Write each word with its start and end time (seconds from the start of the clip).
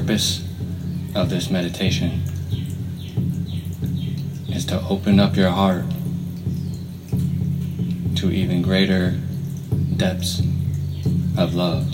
purpose 0.00 0.42
of 1.14 1.30
this 1.30 1.50
meditation 1.50 2.20
is 4.48 4.64
to 4.64 4.76
open 4.88 5.20
up 5.20 5.36
your 5.36 5.50
heart 5.50 5.84
to 8.16 8.28
even 8.32 8.60
greater 8.60 9.16
depths 9.96 10.40
of 11.38 11.54
love. 11.54 11.88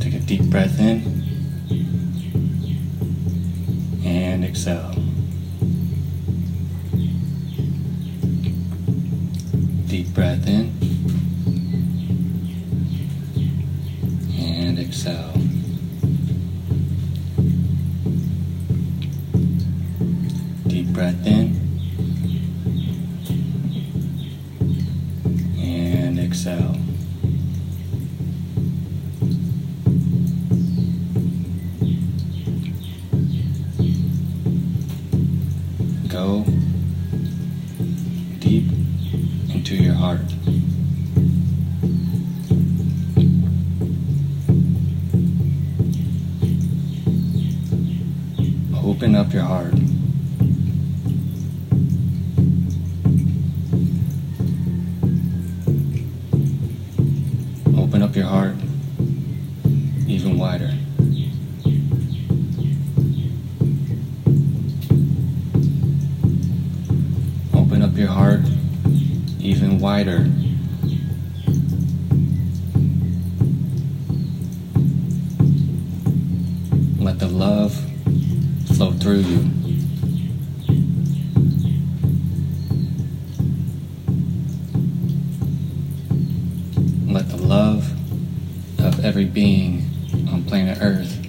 Take 0.00 0.12
a 0.12 0.20
deep 0.20 0.42
breath 0.50 0.78
in 0.78 1.00
and 4.04 4.44
exhale. 4.44 4.92
Deep 9.86 10.08
breath 10.08 10.46
in 10.46 10.79
exhale. 15.00 15.32
Deep 20.66 20.88
breath 20.88 21.26
in 21.26 21.56
and 25.58 26.18
exhale. 26.18 26.76
Go 36.08 36.44
deep 38.38 38.70
into 39.54 39.76
your 39.76 39.94
heart. 39.94 40.20
Open 49.00 49.14
up 49.14 49.32
your 49.32 49.44
heart. 49.44 49.72
Open 57.78 58.02
up 58.02 58.14
your 58.14 58.26
heart 58.26 58.56
even 60.06 60.36
wider. 60.36 60.74
Open 67.54 67.80
up 67.80 67.96
your 67.96 68.08
heart 68.08 68.42
even 69.40 69.78
wider. 69.78 70.30
Every 89.10 89.24
being 89.24 89.82
on 90.30 90.44
planet 90.44 90.78
Earth 90.80 91.19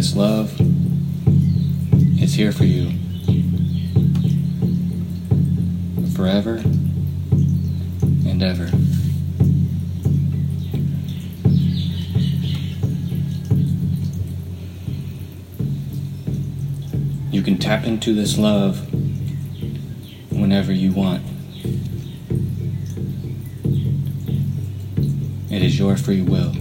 This 0.00 0.16
love 0.16 0.58
is 2.18 2.32
here 2.32 2.52
for 2.52 2.64
you 2.64 2.90
forever 6.14 6.56
and 8.26 8.42
ever. 8.42 8.70
You 17.30 17.42
can 17.42 17.58
tap 17.58 17.84
into 17.84 18.14
this 18.14 18.38
love 18.38 18.90
whenever 20.32 20.72
you 20.72 20.92
want. 20.92 21.22
It 25.50 25.62
is 25.62 25.78
your 25.78 25.98
free 25.98 26.22
will. 26.22 26.54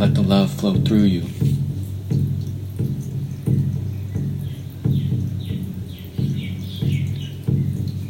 Let 0.00 0.14
the 0.14 0.22
love 0.22 0.50
flow 0.50 0.76
through 0.76 1.02
you. 1.02 1.20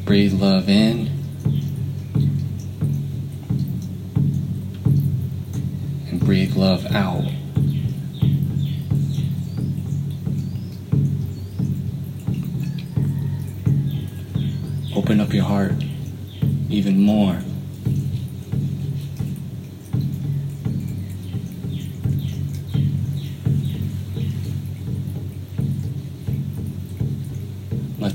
Breathe 0.04 0.40
love 0.40 0.68
in. 0.68 1.08
And 6.10 6.20
breathe 6.20 6.54
love 6.54 6.86
out. 6.94 7.24
Open 14.94 15.18
up 15.18 15.34
your 15.34 15.42
heart 15.42 15.72
even 16.68 17.00
more. 17.00 17.40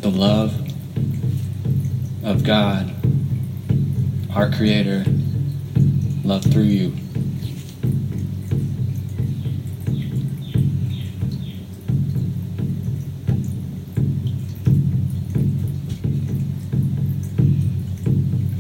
The 0.02 0.12
love 0.12 0.54
of 2.24 2.44
God, 2.44 2.94
our 4.36 4.52
Creator, 4.52 5.04
love 6.24 6.44
through 6.44 6.64
you. 6.64 6.92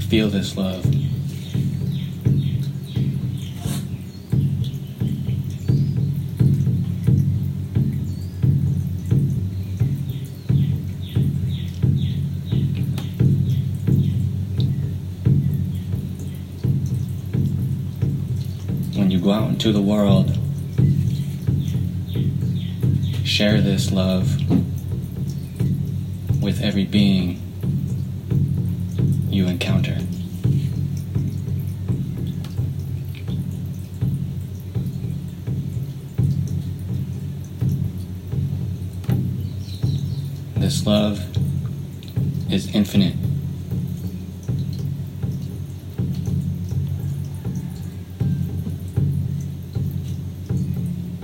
Feel 0.09 0.29
this 0.29 0.57
love. 0.57 1.04
Into 19.65 19.79
the 19.79 19.83
world, 19.83 20.29
share 23.25 23.61
this 23.61 23.91
love 23.91 24.29
with 26.39 26.61
every 26.61 26.85
being 26.85 27.41
you 29.27 29.47
encounter. 29.47 29.97
This 40.57 40.85
love 40.85 41.19
is 42.51 42.67
infinite. 42.75 43.15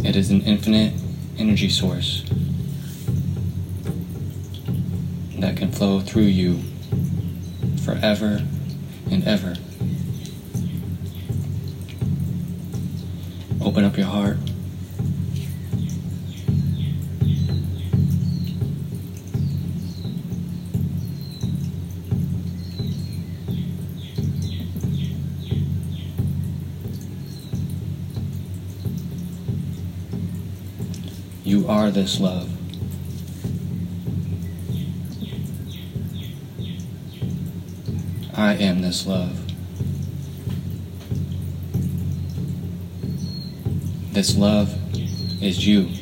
It 0.03 0.15
is 0.15 0.31
an 0.31 0.41
infinite 0.41 0.93
energy 1.37 1.69
source 1.69 2.23
that 5.39 5.55
can 5.55 5.71
flow 5.71 5.99
through 5.99 6.23
you 6.23 6.59
forever 7.85 8.41
and 9.09 9.23
ever. 9.27 9.55
Open 13.63 13.85
up 13.85 13.95
your 13.95 14.07
heart. 14.07 14.37
You 31.61 31.67
are 31.67 31.91
this 31.91 32.19
love. 32.19 32.49
I 38.35 38.55
am 38.55 38.81
this 38.81 39.05
love. 39.05 39.37
This 44.11 44.35
love 44.35 44.73
is 45.43 45.67
you. 45.67 46.00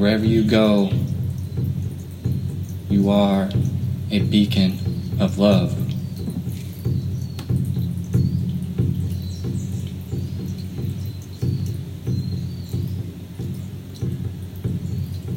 Wherever 0.00 0.24
you 0.24 0.44
go, 0.44 0.90
you 2.88 3.10
are 3.10 3.50
a 4.10 4.20
beacon 4.20 4.78
of 5.20 5.38
love. 5.38 5.76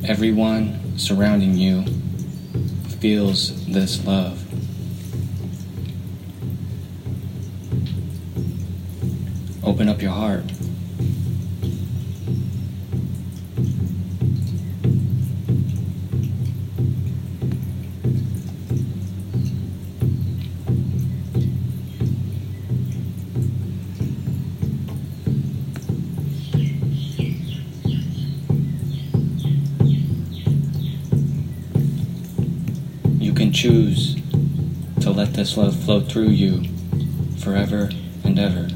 Everyone 0.08 0.98
surrounding 0.98 1.58
you 1.58 1.84
feels 3.02 3.66
this 3.66 4.06
love. 4.06 4.40
Open 9.62 9.90
up 9.90 10.02
your 10.02 10.12
heart. 10.12 10.53
Choose 33.54 34.16
to 35.00 35.12
let 35.12 35.36
this 35.36 35.56
love 35.58 35.76
flow 35.84 36.02
through 36.02 36.30
you 36.30 36.64
forever 37.38 37.90
and 38.24 38.40
ever. 38.40 38.68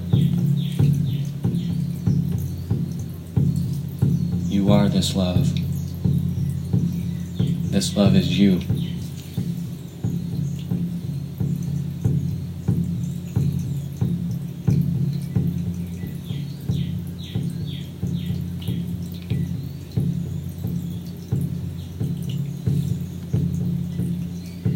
You 4.47 4.71
are 4.71 4.88
this 4.88 5.15
love. 5.15 5.51
This 7.71 7.97
love 7.97 8.15
is 8.15 8.38
you. 8.38 8.62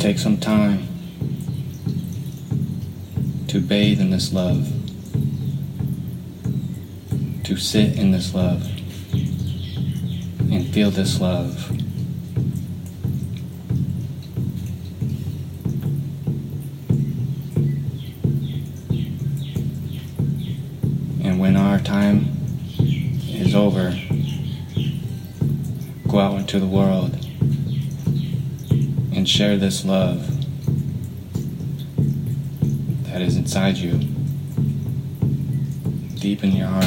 Take 0.02 0.18
some 0.18 0.38
time 0.38 0.88
to 3.48 3.60
bathe 3.60 4.02
in 4.02 4.10
this 4.10 4.34
love, 4.34 4.68
to 7.44 7.56
sit 7.56 8.00
in 8.00 8.10
this 8.10 8.34
love, 8.34 8.66
and 10.52 10.68
feel 10.74 10.90
this 10.90 11.22
love. 11.22 11.70
And 21.24 21.40
when 21.40 21.56
our 21.56 21.78
time 21.78 22.26
is 23.28 23.54
over, 23.54 23.96
go 26.08 26.18
out 26.18 26.40
into 26.40 26.60
the 26.60 26.66
world 26.66 27.21
and 29.22 29.30
share 29.30 29.56
this 29.56 29.86
love 29.86 30.26
that 33.04 33.22
is 33.22 33.38
inside 33.38 33.78
you, 33.78 34.00
deep 36.20 36.44
in 36.44 36.54
your 36.54 36.66
heart. 36.66 36.86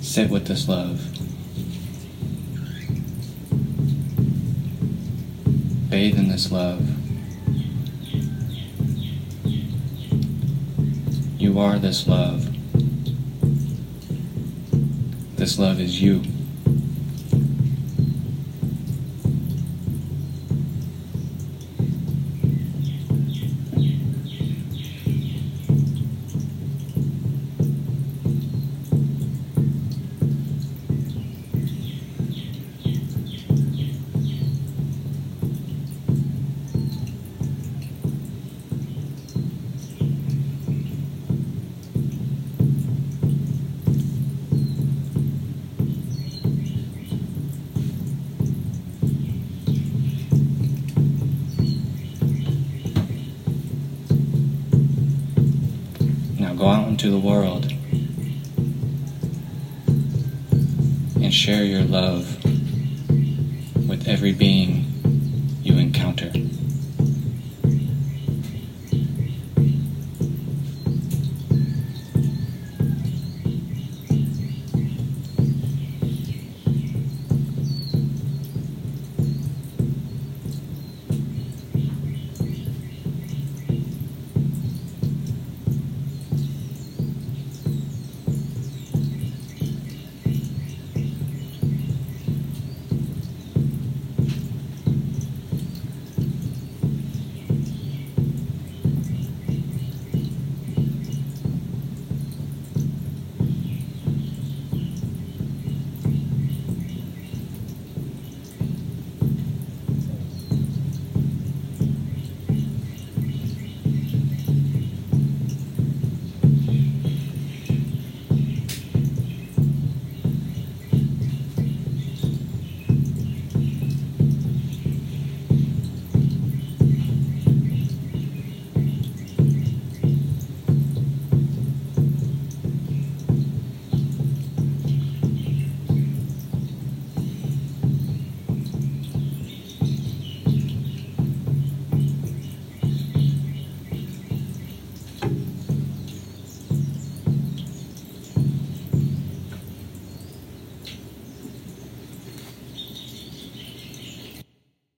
Sit 0.00 0.30
with 0.30 0.46
this 0.46 0.66
love. 0.66 1.19
This 6.30 6.52
love. 6.52 6.88
You 11.40 11.58
are 11.58 11.78
this 11.80 12.06
love. 12.06 12.44
This 15.36 15.58
love 15.58 15.80
is 15.80 16.00
you. 16.00 16.22
Go 56.60 56.66
out 56.66 56.86
into 56.88 57.10
the 57.10 57.18
world 57.18 57.72
and 61.22 61.32
share 61.32 61.64
your 61.64 61.84
love 61.84 62.36
with 63.88 64.06
every 64.06 64.32
being 64.32 64.89